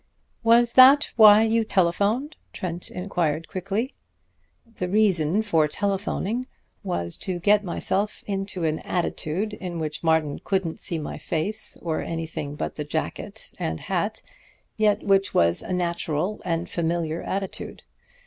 "Was 0.43 0.73
that 0.73 1.11
why 1.15 1.43
you 1.43 1.63
telephoned?" 1.63 2.35
Trent 2.53 2.89
inquired 2.89 3.47
quickly. 3.47 3.93
"The 4.77 4.89
reason 4.89 5.43
for 5.43 5.67
telephoning 5.67 6.47
was 6.83 7.15
to 7.17 7.37
get 7.37 7.63
myself 7.63 8.23
into 8.25 8.63
an 8.63 8.79
attitude 8.79 9.53
in 9.53 9.77
which 9.77 10.03
Martin 10.03 10.39
couldn't 10.43 10.79
see 10.79 10.97
my 10.97 11.19
face 11.19 11.77
or 11.83 12.01
anything 12.01 12.55
but 12.55 12.77
the 12.77 12.83
jacket 12.83 13.51
and 13.59 13.79
hat, 13.79 14.23
yet 14.75 15.03
which 15.03 15.35
was 15.35 15.61
a 15.61 15.71
natural 15.71 16.41
and 16.43 16.67
familiar 16.67 17.21
attitude. 17.21 17.83